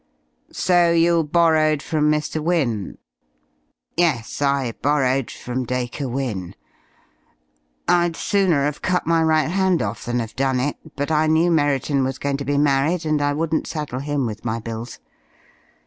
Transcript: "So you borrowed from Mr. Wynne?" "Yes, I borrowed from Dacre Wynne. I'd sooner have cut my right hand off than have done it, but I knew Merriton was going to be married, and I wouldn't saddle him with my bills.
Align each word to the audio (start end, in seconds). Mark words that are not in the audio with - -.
"So 0.51 0.91
you 0.91 1.21
borrowed 1.23 1.83
from 1.83 2.09
Mr. 2.09 2.41
Wynne?" 2.41 2.97
"Yes, 3.95 4.41
I 4.41 4.71
borrowed 4.81 5.29
from 5.29 5.63
Dacre 5.63 6.07
Wynne. 6.09 6.55
I'd 7.87 8.15
sooner 8.15 8.65
have 8.65 8.81
cut 8.81 9.05
my 9.05 9.21
right 9.21 9.51
hand 9.51 9.83
off 9.83 10.03
than 10.05 10.17
have 10.17 10.35
done 10.35 10.59
it, 10.59 10.77
but 10.95 11.11
I 11.11 11.27
knew 11.27 11.51
Merriton 11.51 12.03
was 12.03 12.17
going 12.17 12.37
to 12.37 12.45
be 12.45 12.57
married, 12.57 13.05
and 13.05 13.21
I 13.21 13.33
wouldn't 13.33 13.67
saddle 13.67 13.99
him 13.99 14.25
with 14.25 14.43
my 14.43 14.59
bills. 14.59 14.97